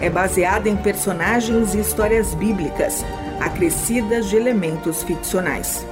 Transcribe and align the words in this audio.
é 0.00 0.08
baseada 0.08 0.68
em 0.68 0.76
personagens 0.76 1.74
e 1.74 1.80
histórias 1.80 2.34
bíblicas, 2.34 3.04
acrescidas 3.38 4.28
de 4.30 4.36
elementos 4.36 5.02
ficcionais. 5.02 5.86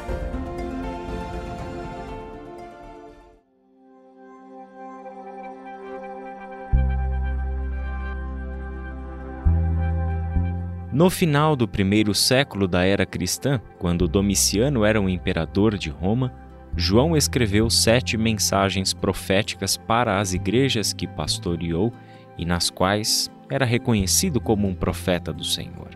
No 10.91 11.11
final 11.11 11.55
do 11.55 11.69
primeiro 11.69 12.13
século 12.13 12.67
da 12.67 12.85
era 12.85 13.07
cristã, 13.07 13.61
quando 13.79 14.09
Domiciano 14.09 14.85
era 14.85 15.01
o 15.01 15.09
imperador 15.09 15.79
de 15.79 15.91
Roma, 15.91 16.35
João 16.75 17.17
escreveu 17.17 17.71
sete 17.71 18.17
mensagens 18.17 18.93
proféticas 18.93 19.77
para 19.77 20.19
as 20.19 20.33
igrejas 20.33 20.93
que 20.93 21.07
pastoreou 21.07 21.93
e 22.37 22.45
nas 22.45 22.69
quais 22.69 23.31
era 23.51 23.65
reconhecido 23.65 24.41
como 24.41 24.67
um 24.67 24.75
profeta 24.75 25.33
do 25.33 25.45
Senhor. 25.45 25.91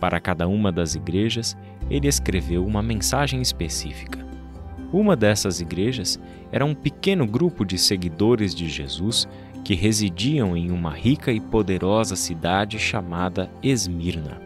Para 0.00 0.20
cada 0.20 0.46
uma 0.46 0.70
das 0.70 0.94
igrejas, 0.94 1.56
ele 1.88 2.06
escreveu 2.06 2.64
uma 2.66 2.82
mensagem 2.82 3.40
específica. 3.40 4.24
Uma 4.92 5.16
dessas 5.16 5.60
igrejas 5.60 6.20
era 6.52 6.64
um 6.64 6.74
pequeno 6.74 7.26
grupo 7.26 7.64
de 7.64 7.78
seguidores 7.78 8.54
de 8.54 8.68
Jesus 8.68 9.26
que 9.64 9.74
residiam 9.74 10.56
em 10.56 10.70
uma 10.70 10.92
rica 10.92 11.32
e 11.32 11.40
poderosa 11.40 12.14
cidade 12.14 12.78
chamada 12.78 13.50
Esmirna, 13.62 14.40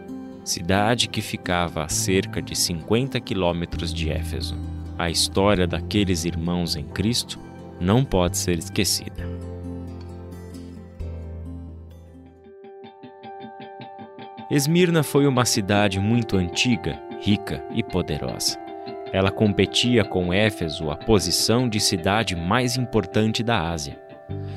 cidade 0.45 1.09
que 1.09 1.21
ficava 1.21 1.85
a 1.85 1.89
cerca 1.89 2.41
de 2.41 2.57
50 2.57 3.21
quilômetros 3.21 3.93
de 3.93 4.11
Éfeso. 4.11 4.57
A 4.97 5.11
história 5.11 5.67
daqueles 5.67 6.25
irmãos 6.25 6.75
em 6.75 6.85
Cristo 6.85 7.39
não 7.79 8.05
pode 8.05 8.39
ser 8.39 8.59
esquecida. 8.59 9.50
Esmirna 14.51 15.05
foi 15.05 15.29
uma 15.29 15.45
cidade 15.45 16.01
muito 16.01 16.37
antiga, 16.37 17.01
rica 17.21 17.65
e 17.73 17.85
poderosa. 17.85 18.59
Ela 19.13 19.31
competia 19.31 20.03
com 20.03 20.35
Éfeso 20.35 20.91
a 20.91 20.97
posição 20.97 21.69
de 21.69 21.79
cidade 21.79 22.35
mais 22.35 22.77
importante 22.77 23.45
da 23.45 23.71
Ásia. 23.71 23.97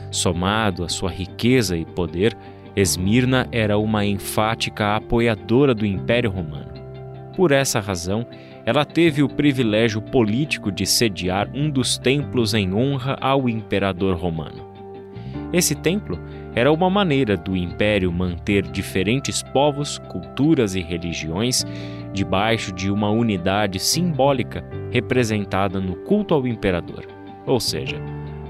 Somado 0.09 0.83
à 0.83 0.89
sua 0.89 1.11
riqueza 1.11 1.77
e 1.77 1.85
poder, 1.85 2.35
Esmirna 2.75 3.47
era 3.51 3.77
uma 3.77 4.03
enfática 4.03 4.95
apoiadora 4.95 5.75
do 5.75 5.85
Império 5.85 6.31
Romano. 6.31 6.73
Por 7.35 7.51
essa 7.51 7.79
razão, 7.79 8.25
ela 8.65 8.85
teve 8.85 9.21
o 9.21 9.29
privilégio 9.29 10.01
político 10.01 10.71
de 10.71 10.87
sediar 10.87 11.47
um 11.53 11.69
dos 11.69 11.99
templos 11.99 12.55
em 12.55 12.73
honra 12.73 13.15
ao 13.21 13.47
imperador 13.47 14.17
romano. 14.17 14.72
Esse 15.53 15.75
templo 15.75 16.19
era 16.55 16.71
uma 16.73 16.89
maneira 16.89 17.37
do 17.37 17.55
império 17.55 18.11
manter 18.11 18.63
diferentes 18.63 19.43
povos, 19.43 19.99
culturas 20.09 20.73
e 20.73 20.81
religiões 20.81 21.63
debaixo 22.11 22.73
de 22.73 22.91
uma 22.91 23.09
unidade 23.09 23.79
simbólica 23.79 24.65
representada 24.91 25.79
no 25.79 25.95
culto 25.97 26.33
ao 26.33 26.47
imperador, 26.47 27.05
ou 27.45 27.59
seja, 27.59 28.01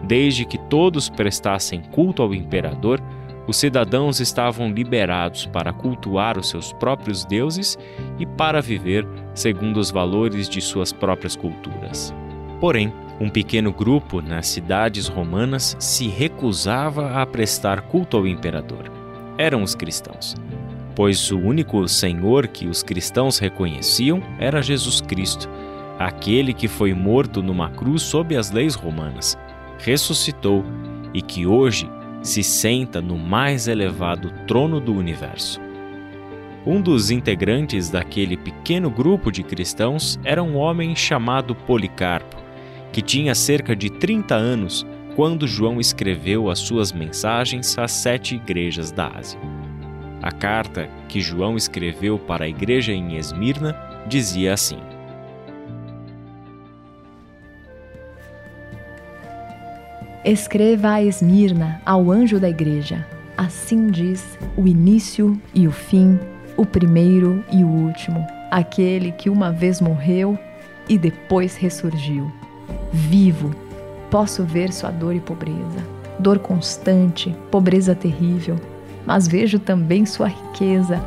Desde 0.03 0.45
que 0.45 0.57
todos 0.57 1.09
prestassem 1.09 1.81
culto 1.81 2.21
ao 2.21 2.33
imperador, 2.33 3.01
os 3.47 3.57
cidadãos 3.57 4.19
estavam 4.19 4.71
liberados 4.71 5.45
para 5.45 5.73
cultuar 5.73 6.37
os 6.37 6.49
seus 6.49 6.73
próprios 6.73 7.25
deuses 7.25 7.77
e 8.19 8.25
para 8.25 8.61
viver 8.61 9.07
segundo 9.33 9.77
os 9.77 9.91
valores 9.91 10.49
de 10.49 10.61
suas 10.61 10.91
próprias 10.91 11.35
culturas. 11.35 12.13
Porém, 12.59 12.93
um 13.19 13.29
pequeno 13.29 13.71
grupo 13.71 14.21
nas 14.21 14.47
cidades 14.47 15.07
romanas 15.07 15.75
se 15.79 16.07
recusava 16.07 17.21
a 17.21 17.25
prestar 17.25 17.81
culto 17.81 18.17
ao 18.17 18.27
imperador. 18.27 18.91
Eram 19.37 19.63
os 19.63 19.75
cristãos, 19.75 20.35
pois 20.95 21.31
o 21.31 21.37
único 21.37 21.87
Senhor 21.87 22.47
que 22.47 22.67
os 22.67 22.83
cristãos 22.83 23.37
reconheciam 23.37 24.21
era 24.39 24.61
Jesus 24.61 25.01
Cristo, 25.01 25.49
aquele 25.99 26.53
que 26.53 26.67
foi 26.67 26.93
morto 26.93 27.41
numa 27.41 27.69
cruz 27.69 28.01
sob 28.01 28.35
as 28.35 28.51
leis 28.51 28.75
romanas 28.75 29.37
ressuscitou 29.79 30.63
e 31.13 31.21
que 31.21 31.45
hoje 31.45 31.89
se 32.21 32.41
senta 32.41 33.01
no 33.01 33.17
mais 33.17 33.67
elevado 33.67 34.31
trono 34.47 34.79
do 34.79 34.93
universo. 34.93 35.59
Um 36.65 36.81
dos 36.81 37.11
integrantes 37.11 37.89
daquele 37.89 38.37
pequeno 38.37 38.89
grupo 38.89 39.29
de 39.29 39.43
cristãos 39.43 40.17
era 40.23 40.41
um 40.41 40.55
homem 40.55 40.95
chamado 40.95 41.53
Policarpo, 41.53 42.42
que 42.93 43.01
tinha 43.01 43.33
cerca 43.33 43.75
de 43.75 43.89
30 43.89 44.35
anos 44.35 44.85
quando 45.15 45.47
João 45.47 45.79
escreveu 45.79 46.49
as 46.49 46.59
suas 46.59 46.93
mensagens 46.93 47.77
às 47.77 47.91
sete 47.91 48.35
igrejas 48.35 48.91
da 48.91 49.07
Ásia. 49.07 49.39
A 50.21 50.31
carta 50.31 50.87
que 51.09 51.19
João 51.19 51.57
escreveu 51.57 52.17
para 52.19 52.45
a 52.45 52.47
igreja 52.47 52.93
em 52.93 53.17
Esmirna 53.17 53.75
dizia 54.07 54.53
assim: 54.53 54.77
Escreva 60.23 60.91
a 60.91 61.03
Esmirna, 61.03 61.81
ao 61.85 62.11
anjo 62.11 62.39
da 62.39 62.49
igreja. 62.49 63.05
Assim 63.35 63.87
diz 63.87 64.37
o 64.55 64.67
início 64.67 65.39
e 65.53 65.67
o 65.67 65.71
fim, 65.71 66.19
o 66.55 66.65
primeiro 66.65 67.43
e 67.51 67.63
o 67.63 67.67
último, 67.67 68.25
aquele 68.51 69.11
que 69.11 69.29
uma 69.29 69.51
vez 69.51 69.81
morreu 69.81 70.37
e 70.87 70.97
depois 70.97 71.55
ressurgiu. 71.55 72.31
Vivo, 72.95 73.49
posso 74.11 74.43
ver 74.43 74.71
sua 74.71 74.91
dor 74.91 75.15
e 75.15 75.19
pobreza, 75.19 75.83
dor 76.19 76.37
constante, 76.37 77.35
pobreza 77.49 77.95
terrível, 77.95 78.55
mas 79.03 79.27
vejo 79.27 79.57
também 79.57 80.05
sua 80.05 80.27
riqueza. 80.27 81.03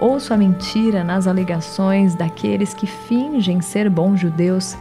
Ouço 0.00 0.32
a 0.32 0.38
mentira 0.38 1.04
nas 1.04 1.26
alegações 1.26 2.14
daqueles 2.14 2.72
que 2.72 2.86
fingem 2.86 3.60
ser 3.60 3.90
bons 3.90 4.18
judeus, 4.18 4.74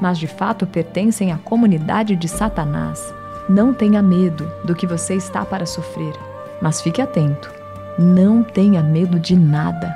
mas 0.00 0.18
de 0.18 0.26
fato 0.26 0.66
pertencem 0.66 1.30
à 1.30 1.38
comunidade 1.38 2.16
de 2.16 2.26
Satanás. 2.26 3.14
Não 3.48 3.72
tenha 3.72 4.02
medo 4.02 4.50
do 4.64 4.74
que 4.74 4.88
você 4.88 5.14
está 5.14 5.44
para 5.44 5.66
sofrer, 5.66 6.14
mas 6.60 6.80
fique 6.80 7.00
atento. 7.00 7.48
Não 7.96 8.42
tenha 8.42 8.82
medo 8.82 9.20
de 9.20 9.36
nada. 9.36 9.94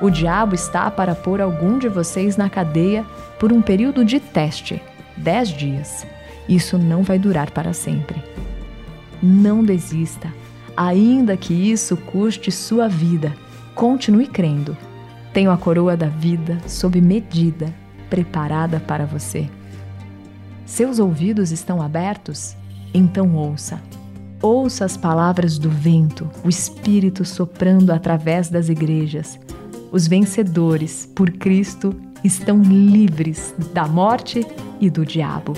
O 0.00 0.10
diabo 0.10 0.54
está 0.54 0.88
para 0.92 1.16
pôr 1.16 1.40
algum 1.40 1.76
de 1.76 1.88
vocês 1.88 2.36
na 2.36 2.48
cadeia 2.48 3.04
por 3.36 3.52
um 3.52 3.60
período 3.60 4.04
de 4.04 4.20
teste 4.20 4.80
dez 5.20 5.48
dias. 5.48 6.06
Isso 6.48 6.76
não 6.76 7.02
vai 7.02 7.18
durar 7.18 7.50
para 7.50 7.72
sempre. 7.72 8.22
Não 9.22 9.62
desista, 9.62 10.32
ainda 10.76 11.36
que 11.36 11.54
isso 11.54 11.96
custe 11.96 12.50
sua 12.50 12.88
vida. 12.88 13.34
Continue 13.74 14.26
crendo. 14.26 14.76
Tenho 15.32 15.50
a 15.50 15.56
coroa 15.56 15.96
da 15.96 16.08
vida 16.08 16.58
sob 16.66 17.00
medida, 17.00 17.72
preparada 18.08 18.80
para 18.80 19.06
você. 19.06 19.48
Seus 20.66 20.98
ouvidos 20.98 21.52
estão 21.52 21.80
abertos? 21.80 22.56
Então 22.92 23.34
ouça. 23.36 23.80
Ouça 24.42 24.84
as 24.84 24.96
palavras 24.96 25.58
do 25.58 25.68
vento, 25.68 26.28
o 26.42 26.48
Espírito 26.48 27.24
soprando 27.24 27.90
através 27.90 28.48
das 28.48 28.68
igrejas. 28.68 29.38
Os 29.92 30.06
vencedores, 30.06 31.10
por 31.16 31.30
Cristo, 31.32 31.94
estão 32.22 32.62
livres 32.62 33.54
da 33.72 33.88
morte 33.88 34.46
e 34.80 34.88
do 34.88 35.04
diabo. 35.04 35.54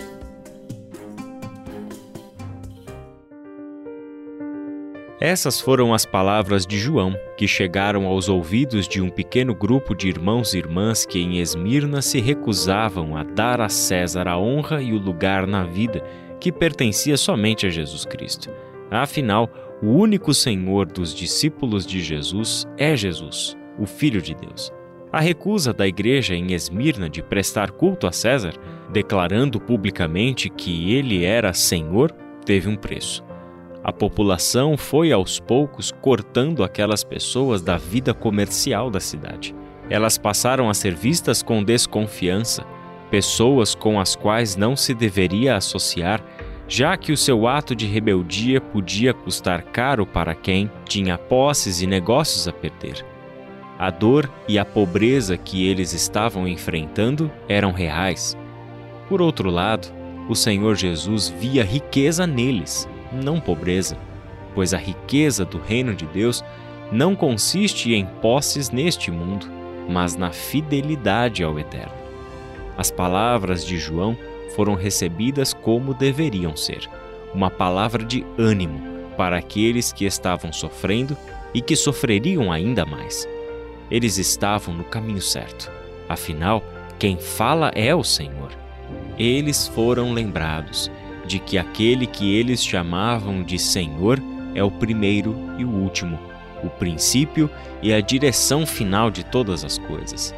Essas 5.21 5.61
foram 5.61 5.95
as 5.95 6.05
palavras 6.05 6.67
de 6.67 6.79
João, 6.79 7.15
que 7.37 7.47
chegaram 7.47 8.07
aos 8.07 8.29
ouvidos 8.29 8.89
de 8.89 9.01
um 9.01 9.09
pequeno 9.09 9.55
grupo 9.55 9.95
de 9.95 10.09
irmãos 10.09 10.53
e 10.53 10.59
irmãs 10.59 11.07
que 11.07 11.21
em 11.21 11.39
Esmirna 11.39 12.03
se 12.03 12.19
recusavam 12.19 13.17
a 13.17 13.23
dar 13.23 13.61
a 13.61 13.69
César 13.69 14.27
a 14.27 14.37
honra 14.37 14.83
e 14.83 14.93
o 14.93 14.99
lugar 14.99 15.47
na 15.47 15.63
vida 15.63 16.03
que 16.41 16.51
pertencia 16.51 17.17
somente 17.17 17.67
a 17.67 17.71
Jesus 17.71 18.05
Cristo. 18.05 18.51
Afinal, 18.91 19.49
o 19.81 19.91
único 19.91 20.35
Senhor 20.35 20.87
dos 20.87 21.15
discípulos 21.15 21.87
de 21.87 22.01
Jesus 22.01 22.67
é 22.77 22.97
Jesus, 22.97 23.57
o 23.79 23.87
Filho 23.87 24.21
de 24.21 24.35
Deus. 24.35 24.73
A 25.13 25.21
recusa 25.21 25.75
da 25.75 25.87
igreja 25.87 26.35
em 26.35 26.53
Esmirna 26.53 27.09
de 27.09 27.23
prestar 27.23 27.71
culto 27.71 28.07
a 28.07 28.13
César, 28.13 28.55
declarando 28.91 29.61
publicamente 29.61 30.49
que 30.49 30.95
ele 30.95 31.23
era 31.23 31.53
Senhor, 31.53 32.11
teve 32.47 32.69
um 32.69 32.77
preço. 32.77 33.23
A 33.85 33.93
população 33.93 34.77
foi 34.77 35.13
aos 35.13 35.39
poucos 35.39 35.91
cortando 35.91 36.65
aquelas 36.65 37.05
pessoas 37.05 37.61
da 37.61 37.77
vida 37.77 38.15
comercial 38.15 38.91
da 38.91 39.01
cidade. 39.01 39.55
Elas 39.91 40.17
passaram 40.17 40.71
a 40.71 40.75
ser 40.75 40.95
vistas 40.95 41.43
com 41.43 41.63
desconfiança, 41.63 42.65
pessoas 43.11 43.75
com 43.75 44.01
as 44.01 44.17
quais 44.17 44.57
não 44.57 44.75
se 44.75 44.95
deveria 44.95 45.57
associar, 45.57 46.25
já 46.67 46.97
que 46.97 47.13
o 47.13 47.17
seu 47.19 47.47
ato 47.47 47.77
de 47.77 47.85
rebeldia 47.85 48.63
podia 48.63 49.13
custar 49.13 49.63
caro 49.65 50.07
para 50.07 50.35
quem 50.35 50.71
tinha 50.87 51.19
posses 51.19 51.83
e 51.83 51.87
negócios 51.87 52.49
a 52.49 52.53
perder. 52.53 53.12
A 53.79 53.91
dor 53.91 54.31
e 54.49 54.59
a 54.59 54.65
pobreza 54.65 55.37
que 55.37 55.67
eles 55.67 55.93
estavam 55.93 56.47
enfrentando 56.47 57.31
eram 57.49 57.73
reais. 57.73 58.37
Por 59.09 59.21
outro 59.21 59.51
lado, 59.51 59.89
o 60.29 60.35
Senhor 60.35 60.77
Jesus 60.77 61.29
via 61.29 61.65
riqueza 61.65 62.27
neles, 62.27 62.89
não 63.13 63.41
pobreza, 63.41 63.97
pois 64.55 64.73
a 64.73 64.79
riqueza 64.79 65.45
do 65.45 65.59
reino 65.59 65.95
de 65.95 66.07
Deus 66.07 66.45
não 66.93 67.17
consiste 67.17 67.93
em 67.95 68.07
posses 68.07 68.71
neste 68.71 69.11
mundo, 69.11 69.47
mas 69.89 70.15
na 70.15 70.31
fidelidade 70.31 71.43
ao 71.43 71.59
Eterno. 71.59 71.93
As 72.77 72.91
palavras 72.91 73.67
de 73.67 73.79
João 73.79 74.17
foram 74.55 74.75
recebidas 74.75 75.53
como 75.53 75.95
deveriam 75.95 76.57
ser 76.57 76.89
uma 77.35 77.51
palavra 77.51 78.05
de 78.05 78.25
ânimo 78.39 78.81
para 79.17 79.39
aqueles 79.39 79.93
que 79.93 80.05
estavam 80.05 80.53
sofrendo 80.53 81.17
e 81.55 81.61
que 81.61 81.77
sofreriam 81.77 82.53
ainda 82.53 82.85
mais. 82.85 83.27
Eles 83.93 84.17
estavam 84.17 84.73
no 84.73 84.85
caminho 84.85 85.21
certo. 85.21 85.71
Afinal, 86.09 86.65
quem 86.99 87.19
fala 87.19 87.71
é 87.75 87.95
o 87.95 88.03
Senhor. 88.03 88.51
Eles 89.19 89.69
foram 89.69 90.15
lembrados 90.15 90.91
de 91.27 91.39
que 91.39 91.59
aquele 91.59 92.07
que 92.07 92.35
eles 92.35 92.65
chamavam 92.65 93.43
de 93.43 93.59
Senhor 93.59 94.19
é 94.55 94.65
o 94.65 94.71
primeiro 94.71 95.37
e 95.59 95.65
o 95.67 95.69
último, 95.69 96.19
o 96.65 96.71
princípio 96.71 97.51
e 97.83 97.93
a 97.93 98.01
direção 98.01 98.65
final 98.65 99.11
de 99.11 99.27
todas 99.27 99.63
as 99.63 99.77
coisas. 99.77 100.35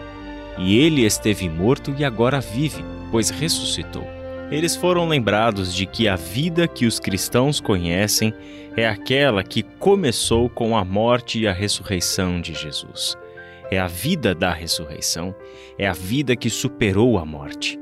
E 0.58 0.76
ele 0.76 1.04
esteve 1.04 1.48
morto 1.48 1.94
e 1.96 2.04
agora 2.04 2.40
vive, 2.40 2.84
pois 3.12 3.30
ressuscitou. 3.30 4.04
Eles 4.50 4.74
foram 4.74 5.06
lembrados 5.06 5.72
de 5.72 5.86
que 5.86 6.08
a 6.08 6.16
vida 6.16 6.66
que 6.66 6.86
os 6.86 6.98
cristãos 6.98 7.60
conhecem 7.60 8.34
é 8.76 8.88
aquela 8.88 9.44
que 9.44 9.62
começou 9.62 10.50
com 10.50 10.76
a 10.76 10.84
morte 10.84 11.38
e 11.38 11.46
a 11.46 11.52
ressurreição 11.52 12.40
de 12.40 12.52
Jesus. 12.52 13.16
É 13.70 13.78
a 13.78 13.86
vida 13.86 14.34
da 14.34 14.52
ressurreição, 14.52 15.34
é 15.78 15.86
a 15.86 15.92
vida 15.92 16.36
que 16.36 16.50
superou 16.50 17.18
a 17.18 17.24
morte. 17.24 17.78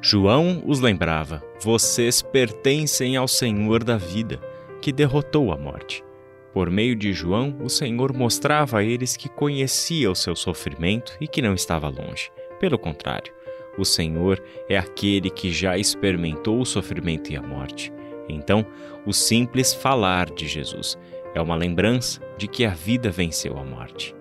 João 0.00 0.62
os 0.66 0.80
lembrava: 0.80 1.42
vocês 1.60 2.22
pertencem 2.22 3.16
ao 3.16 3.28
Senhor 3.28 3.82
da 3.82 3.96
vida, 3.96 4.40
que 4.80 4.92
derrotou 4.92 5.52
a 5.52 5.56
morte. 5.56 6.04
Por 6.52 6.70
meio 6.70 6.96
de 6.96 7.12
João, 7.12 7.56
o 7.62 7.68
Senhor 7.68 8.12
mostrava 8.12 8.78
a 8.78 8.84
eles 8.84 9.16
que 9.16 9.28
conhecia 9.28 10.10
o 10.10 10.14
seu 10.14 10.34
sofrimento 10.34 11.16
e 11.20 11.28
que 11.28 11.42
não 11.42 11.54
estava 11.54 11.88
longe. 11.88 12.30
Pelo 12.58 12.78
contrário, 12.78 13.32
o 13.76 13.84
Senhor 13.84 14.42
é 14.68 14.76
aquele 14.76 15.30
que 15.30 15.52
já 15.52 15.76
experimentou 15.76 16.60
o 16.60 16.66
sofrimento 16.66 17.30
e 17.30 17.36
a 17.36 17.42
morte. 17.42 17.92
Então, 18.28 18.66
o 19.06 19.12
simples 19.12 19.72
falar 19.72 20.30
de 20.30 20.48
Jesus 20.48 20.98
é 21.34 21.40
uma 21.40 21.54
lembrança 21.54 22.20
de 22.36 22.48
que 22.48 22.64
a 22.64 22.70
vida 22.70 23.10
venceu 23.10 23.56
a 23.58 23.64
morte. 23.64 24.17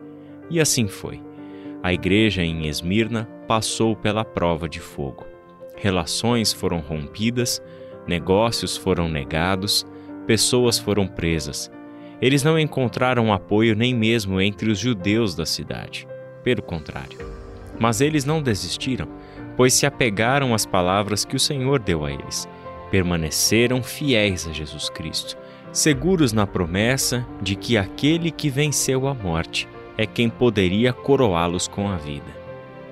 E 0.50 0.60
assim 0.60 0.88
foi. 0.88 1.22
A 1.84 1.94
igreja 1.94 2.44
em 2.44 2.68
Esmirna 2.68 3.30
passou 3.48 3.96
pela 3.96 4.26
prova 4.26 4.68
de 4.68 4.80
fogo 4.80 5.26
relações 5.78 6.52
foram 6.52 6.80
rompidas, 6.80 7.62
negócios 8.08 8.76
foram 8.76 9.08
negados, 9.08 9.86
pessoas 10.26 10.78
foram 10.78 11.08
presas. 11.08 11.72
Eles 12.20 12.44
não 12.44 12.60
encontraram 12.60 13.32
apoio 13.32 13.76
nem 13.76 13.94
mesmo 13.94 14.42
entre 14.42 14.72
os 14.72 14.80
judeus 14.80 15.36
da 15.36 15.46
cidade. 15.46 16.08
Pelo 16.44 16.64
contrário. 16.64 17.20
Mas 17.80 18.02
eles 18.02 18.26
não 18.26 18.42
desistiram, 18.42 19.08
pois 19.56 19.74
se 19.74 19.86
apegaram 19.86 20.54
às 20.54 20.66
palavras 20.66 21.24
que 21.24 21.36
o 21.36 21.40
Senhor 21.40 21.80
deu 21.80 22.04
a 22.04 22.12
eles. 22.12 22.50
Permaneceram 22.90 23.84
fiéis 23.84 24.48
a 24.48 24.54
Jesus 24.54 24.90
Cristo, 24.90 25.38
seguros 25.72 26.34
na 26.34 26.48
promessa 26.48 27.28
de 27.42 27.56
que 27.56 27.78
aquele 27.78 28.32
que 28.32 28.50
venceu 28.50 29.08
a 29.08 29.14
morte 29.14 29.68
é 29.98 30.06
quem 30.06 30.30
poderia 30.30 30.94
coroá-los 30.94 31.68
com 31.68 31.90
a 31.90 31.98
vida. 31.98 32.38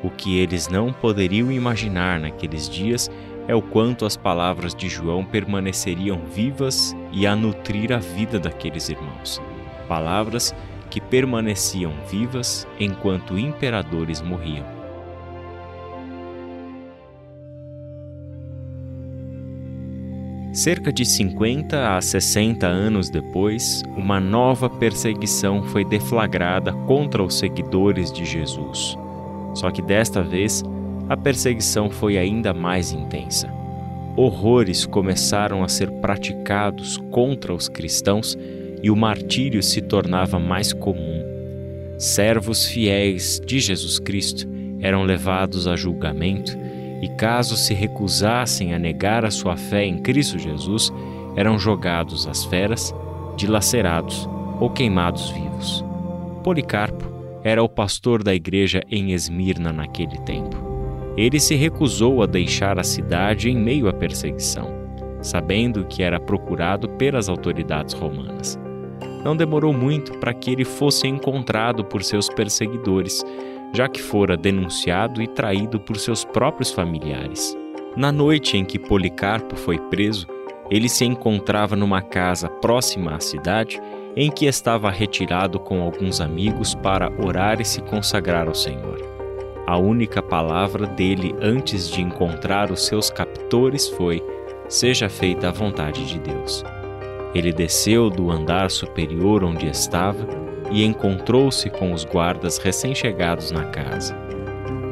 O 0.03 0.09
que 0.09 0.37
eles 0.39 0.67
não 0.67 0.91
poderiam 0.91 1.51
imaginar 1.51 2.19
naqueles 2.19 2.69
dias 2.69 3.09
é 3.47 3.55
o 3.55 3.61
quanto 3.61 4.05
as 4.05 4.17
palavras 4.17 4.73
de 4.73 4.89
João 4.89 5.23
permaneceriam 5.23 6.19
vivas 6.25 6.95
e 7.11 7.27
a 7.27 7.35
nutrir 7.35 7.93
a 7.93 7.97
vida 7.97 8.39
daqueles 8.39 8.89
irmãos. 8.89 9.41
Palavras 9.87 10.53
que 10.89 10.99
permaneciam 10.99 11.93
vivas 12.09 12.67
enquanto 12.79 13.37
imperadores 13.37 14.21
morriam. 14.21 14.74
Cerca 20.55 20.89
de 20.89 21.03
50 21.03 21.97
a 21.97 22.01
60 22.01 22.65
anos 22.65 23.09
depois, 23.09 23.83
uma 23.97 24.21
nova 24.21 24.69
perseguição 24.69 25.61
foi 25.61 25.83
deflagrada 25.83 26.71
contra 26.87 27.21
os 27.21 27.37
seguidores 27.37 28.09
de 28.09 28.23
Jesus. 28.23 28.97
Só 29.53 29.69
que 29.69 29.81
desta 29.81 30.23
vez, 30.23 30.63
a 31.09 31.17
perseguição 31.17 31.89
foi 31.89 32.17
ainda 32.17 32.53
mais 32.53 32.93
intensa. 32.93 33.53
Horrores 34.15 34.85
começaram 34.85 35.61
a 35.61 35.67
ser 35.67 35.91
praticados 35.91 36.95
contra 37.11 37.53
os 37.53 37.67
cristãos 37.67 38.37
e 38.81 38.89
o 38.89 38.95
martírio 38.95 39.61
se 39.61 39.81
tornava 39.81 40.39
mais 40.39 40.71
comum. 40.71 41.21
Servos 41.97 42.65
fiéis 42.65 43.41
de 43.45 43.59
Jesus 43.59 43.99
Cristo 43.99 44.47
eram 44.79 45.03
levados 45.03 45.67
a 45.67 45.75
julgamento 45.75 46.57
e, 47.01 47.07
caso 47.09 47.55
se 47.55 47.73
recusassem 47.73 48.73
a 48.73 48.79
negar 48.79 49.25
a 49.25 49.31
sua 49.31 49.55
fé 49.55 49.85
em 49.85 49.97
Cristo 49.97 50.39
Jesus, 50.39 50.91
eram 51.35 51.59
jogados 51.59 52.27
às 52.27 52.45
feras, 52.45 52.93
dilacerados 53.35 54.29
ou 54.59 54.69
queimados 54.69 55.29
vivos. 55.29 55.83
Policarpo 56.43 57.05
era 57.43 57.61
o 57.61 57.69
pastor 57.69 58.23
da 58.23 58.33
igreja 58.33 58.81
em 58.89 59.11
Esmirna 59.11 59.71
naquele 59.71 60.17
tempo. 60.19 60.55
Ele 61.17 61.39
se 61.39 61.55
recusou 61.55 62.21
a 62.21 62.25
deixar 62.25 62.79
a 62.79 62.83
cidade 62.83 63.49
em 63.49 63.55
meio 63.55 63.87
à 63.87 63.93
perseguição, 63.93 64.69
sabendo 65.21 65.85
que 65.85 66.03
era 66.03 66.19
procurado 66.19 66.89
pelas 66.89 67.29
autoridades 67.29 67.93
romanas. 67.93 68.59
Não 69.23 69.35
demorou 69.35 69.73
muito 69.73 70.17
para 70.19 70.33
que 70.33 70.51
ele 70.51 70.65
fosse 70.65 71.07
encontrado 71.07 71.83
por 71.83 72.03
seus 72.03 72.29
perseguidores, 72.29 73.23
já 73.75 73.89
que 73.89 74.01
fora 74.01 74.37
denunciado 74.37 75.21
e 75.21 75.27
traído 75.27 75.79
por 75.79 75.97
seus 75.97 76.23
próprios 76.23 76.71
familiares. 76.71 77.55
Na 77.95 78.11
noite 78.11 78.57
em 78.57 78.63
que 78.63 78.79
Policarpo 78.79 79.55
foi 79.55 79.77
preso, 79.77 80.25
ele 80.71 80.87
se 80.87 81.05
encontrava 81.05 81.75
numa 81.75 82.01
casa 82.01 82.49
próxima 82.49 83.15
à 83.15 83.19
cidade 83.19 83.79
em 84.15 84.31
que 84.31 84.45
estava 84.45 84.89
retirado 84.89 85.59
com 85.59 85.81
alguns 85.81 86.21
amigos 86.21 86.73
para 86.73 87.11
orar 87.21 87.59
e 87.59 87.65
se 87.65 87.81
consagrar 87.81 88.47
ao 88.47 88.55
Senhor. 88.55 88.97
A 89.67 89.77
única 89.77 90.21
palavra 90.21 90.87
dele 90.87 91.35
antes 91.41 91.89
de 91.89 92.01
encontrar 92.01 92.71
os 92.71 92.85
seus 92.85 93.09
captores 93.09 93.89
foi: 93.89 94.23
Seja 94.69 95.09
feita 95.09 95.49
a 95.49 95.51
vontade 95.51 96.05
de 96.05 96.19
Deus. 96.19 96.63
Ele 97.33 97.51
desceu 97.51 98.09
do 98.09 98.31
andar 98.31 98.71
superior 98.71 99.43
onde 99.43 99.67
estava 99.67 100.44
e 100.75 100.83
encontrou-se 100.83 101.69
com 101.69 101.93
os 101.93 102.03
guardas 102.03 102.57
recém-chegados 102.57 103.49
na 103.49 103.63
casa. 103.63 104.13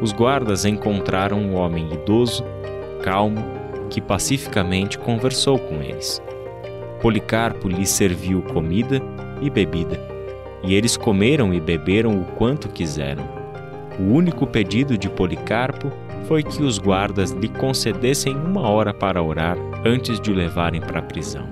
Os 0.01 0.13
guardas 0.13 0.63
encontraram 0.63 1.37
um 1.37 1.55
homem 1.55 1.91
idoso, 1.91 2.41
calmo, 3.03 3.43
que 3.89 3.99
pacificamente 3.99 4.97
conversou 4.97 5.59
com 5.59 5.81
eles. 5.81 6.21
Policarpo 7.01 7.67
lhes 7.67 7.89
serviu 7.89 8.41
comida 8.43 9.01
e 9.41 9.49
bebida, 9.49 9.99
e 10.63 10.73
eles 10.73 10.95
comeram 10.95 11.53
e 11.53 11.59
beberam 11.59 12.17
o 12.17 12.23
quanto 12.37 12.69
quiseram. 12.69 13.27
O 13.99 14.03
único 14.03 14.47
pedido 14.47 14.97
de 14.97 15.09
Policarpo 15.09 15.91
foi 16.29 16.43
que 16.43 16.63
os 16.63 16.79
guardas 16.79 17.31
lhe 17.31 17.49
concedessem 17.49 18.33
uma 18.33 18.69
hora 18.69 18.93
para 18.93 19.21
orar 19.21 19.57
antes 19.83 20.17
de 20.21 20.31
o 20.31 20.33
levarem 20.33 20.79
para 20.79 20.99
a 20.99 21.03
prisão. 21.03 21.45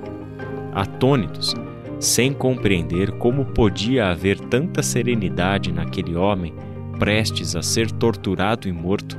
Atônitos, 0.72 1.54
sem 2.01 2.34
compreender 2.34 3.12
como 3.12 3.46
podia 3.46 4.08
haver 4.08 4.39
tanta 4.39 4.81
serenidade 4.81 5.72
naquele 5.72 6.15
homem 6.15 6.51
prestes 6.98 7.55
a 7.55 7.62
ser 7.62 7.91
torturado 7.91 8.67
e 8.67 8.72
morto, 8.72 9.17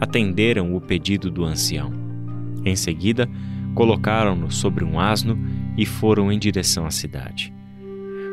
atenderam 0.00 0.74
o 0.74 0.80
pedido 0.80 1.30
do 1.30 1.44
ancião. 1.44 1.92
Em 2.64 2.74
seguida, 2.74 3.28
colocaram-no 3.76 4.50
sobre 4.50 4.84
um 4.84 4.98
asno 4.98 5.38
e 5.76 5.86
foram 5.86 6.32
em 6.32 6.38
direção 6.38 6.84
à 6.84 6.90
cidade. 6.90 7.54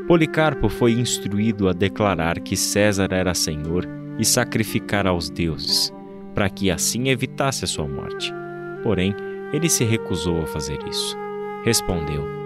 Policarpo 0.08 0.70
foi 0.70 0.94
instruído 0.94 1.70
a 1.70 1.74
declarar 1.74 2.40
que 2.40 2.58
César 2.58 3.10
era 3.12 3.36
senhor 3.36 3.88
e 4.18 4.26
sacrificar 4.26 5.06
aos 5.06 5.30
deuses, 5.30 5.94
para 6.34 6.50
que 6.50 6.72
assim 6.72 7.10
evitasse 7.10 7.64
a 7.64 7.68
sua 7.68 7.88
morte. 7.88 8.34
Porém, 8.82 9.16
ele 9.54 9.70
se 9.70 9.84
recusou 9.84 10.42
a 10.42 10.48
fazer 10.48 10.80
isso. 10.90 11.16
Respondeu: 11.64 12.43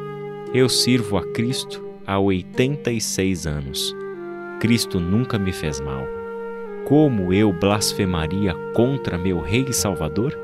Eu 0.54 0.70
sirvo 0.70 1.18
a 1.18 1.34
Cristo 1.34 1.84
há 2.06 2.18
86 2.18 3.46
anos. 3.46 3.94
Cristo 4.62 4.98
nunca 4.98 5.38
me 5.38 5.52
fez 5.52 5.82
mal. 5.82 6.08
Como 6.86 7.34
eu 7.34 7.52
blasfemaria 7.52 8.54
contra 8.74 9.18
meu 9.18 9.42
Rei 9.42 9.66
e 9.68 9.74
Salvador? 9.74 10.40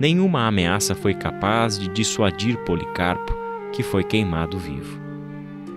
Nenhuma 0.00 0.46
ameaça 0.46 0.94
foi 0.94 1.12
capaz 1.12 1.78
de 1.78 1.88
dissuadir 1.88 2.56
Policarpo, 2.64 3.36
que 3.70 3.82
foi 3.82 4.02
queimado 4.02 4.58
vivo. 4.58 4.98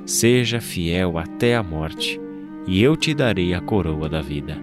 Seja 0.05 0.61
fiel 0.61 1.17
até 1.17 1.57
a 1.57 1.63
morte, 1.63 2.19
e 2.65 2.81
eu 2.81 2.95
te 2.95 3.13
darei 3.13 3.53
a 3.53 3.59
coroa 3.59 4.07
da 4.07 4.21
vida. 4.21 4.57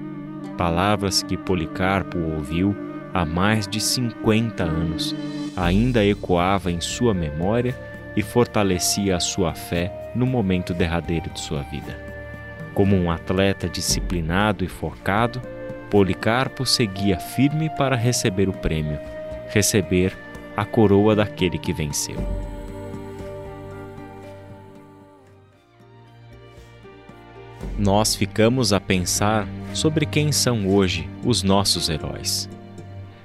Palavras 0.57 1.23
que 1.23 1.37
Policarpo 1.37 2.19
ouviu 2.19 2.75
há 3.13 3.27
mais 3.27 3.69
de 3.69 3.81
50 3.81 4.65
anos, 4.65 5.15
ainda 5.55 6.03
ecoava 6.03 6.73
em 6.73 6.81
sua 6.81 7.13
memória 7.13 7.92
e 8.17 8.23
fortalecia 8.23 9.17
a 9.17 9.21
sua 9.21 9.55
fé 9.55 10.11
no 10.15 10.27
momento 10.27 10.75
derradeiro 10.75 11.31
de 11.31 11.41
sua 11.41 11.63
vida. 11.63 11.99
Como 12.75 12.97
um 12.97 13.11
atleta 13.11 13.69
disciplinado 13.69 14.65
e 14.65 14.69
focado, 14.69 15.41
Policarpo 15.91 16.65
seguia 16.65 17.19
firme 17.19 17.71
para 17.77 17.95
receber 17.97 18.49
o 18.49 18.53
prêmio, 18.53 18.99
receber 19.49 20.17
a 20.57 20.65
coroa 20.65 21.15
daquele 21.15 21.59
que 21.59 21.73
venceu. 21.73 22.17
Nós 27.79 28.15
ficamos 28.15 28.73
a 28.73 28.81
pensar 28.81 29.47
sobre 29.75 30.07
quem 30.07 30.31
são 30.31 30.69
hoje 30.69 31.09
os 31.25 31.43
nossos 31.43 31.89
heróis. 31.89 32.49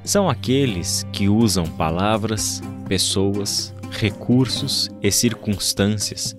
São 0.03 0.29
aqueles 0.29 1.05
que 1.11 1.29
usam 1.29 1.65
palavras, 1.65 2.61
pessoas, 2.87 3.73
recursos 3.91 4.89
e 5.01 5.11
circunstâncias 5.11 6.35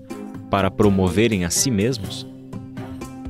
para 0.50 0.70
promoverem 0.70 1.44
a 1.44 1.50
si 1.50 1.70
mesmos? 1.70 2.26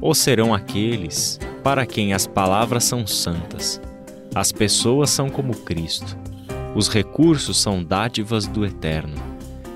Ou 0.00 0.14
serão 0.14 0.54
aqueles 0.54 1.38
para 1.62 1.84
quem 1.84 2.12
as 2.12 2.26
palavras 2.26 2.84
são 2.84 3.06
santas, 3.06 3.80
as 4.34 4.52
pessoas 4.52 5.10
são 5.10 5.28
como 5.28 5.54
Cristo, 5.54 6.16
os 6.74 6.88
recursos 6.88 7.60
são 7.60 7.82
dádivas 7.82 8.46
do 8.46 8.64
Eterno 8.64 9.16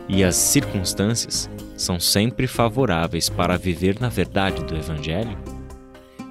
e 0.09 0.23
as 0.23 0.37
circunstâncias 0.37 1.51
são 1.77 1.99
sempre 1.99 2.47
favoráveis 2.47 3.29
para 3.29 3.59
viver 3.59 3.99
na 3.99 4.09
verdade 4.09 4.63
do 4.65 4.77
Evangelho? 4.77 5.37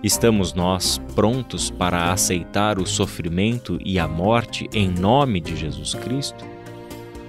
Estamos 0.03 0.53
nós 0.53 0.99
prontos 1.13 1.69
para 1.69 2.11
aceitar 2.11 2.79
o 2.79 2.87
sofrimento 2.87 3.77
e 3.85 3.99
a 3.99 4.07
morte 4.07 4.67
em 4.73 4.89
nome 4.89 5.39
de 5.39 5.55
Jesus 5.55 5.93
Cristo? 5.93 6.50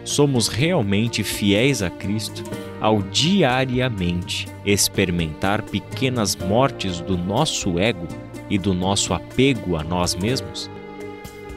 Somos 0.04 0.48
realmente 0.48 1.22
fiéis 1.22 1.82
a 1.82 1.88
Cristo 1.88 2.42
ao 2.80 3.00
diariamente 3.02 4.48
experimentar 4.64 5.62
pequenas 5.62 6.34
mortes 6.34 7.00
do 7.00 7.16
nosso 7.16 7.78
ego 7.78 8.08
e 8.50 8.58
do 8.58 8.74
nosso 8.74 9.14
apego 9.14 9.76
a 9.76 9.84
nós 9.84 10.16
mesmos? 10.16 10.68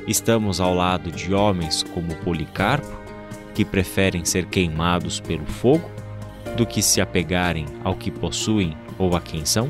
Estamos 0.07 0.61
ao 0.61 0.75
lado 0.75 1.11
de 1.11 1.33
homens 1.33 1.81
como 1.81 2.15
Policarpo, 2.17 2.95
que 3.55 3.65
preferem 3.65 4.23
ser 4.23 4.45
queimados 4.45 5.19
pelo 5.19 5.45
fogo 5.45 5.89
do 6.55 6.65
que 6.65 6.81
se 6.81 7.01
apegarem 7.01 7.65
ao 7.83 7.95
que 7.95 8.11
possuem 8.11 8.77
ou 8.99 9.15
a 9.15 9.21
quem 9.21 9.43
são? 9.45 9.69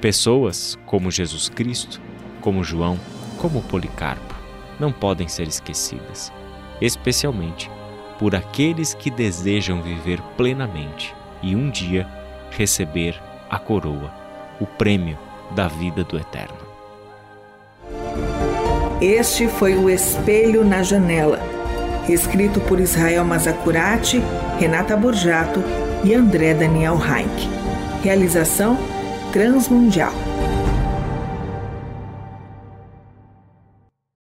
Pessoas 0.00 0.78
como 0.84 1.10
Jesus 1.10 1.48
Cristo, 1.48 2.00
como 2.42 2.62
João, 2.62 3.00
como 3.38 3.62
Policarpo, 3.62 4.34
não 4.78 4.92
podem 4.92 5.26
ser 5.26 5.48
esquecidas, 5.48 6.30
especialmente 6.80 7.70
por 8.18 8.34
aqueles 8.34 8.94
que 8.94 9.10
desejam 9.10 9.82
viver 9.82 10.20
plenamente 10.36 11.14
e 11.42 11.54
um 11.54 11.70
dia 11.70 12.06
receber 12.50 13.20
a 13.50 13.58
coroa, 13.58 14.12
o 14.60 14.66
prêmio 14.66 15.18
da 15.54 15.68
vida 15.68 16.04
do 16.04 16.16
Eterno. 16.16 16.64
Este 19.00 19.48
foi 19.48 19.74
o 19.74 19.90
Espelho 19.90 20.64
na 20.64 20.82
Janela, 20.82 21.40
escrito 22.08 22.60
por 22.60 22.80
Israel 22.80 23.24
Mazacurati, 23.24 24.22
Renata 24.58 24.96
Borjato 24.96 25.62
e 26.04 26.14
André 26.14 26.54
Daniel 26.54 26.96
Heinck. 26.96 27.48
Realização 28.02 28.78
Transmundial. 29.32 30.23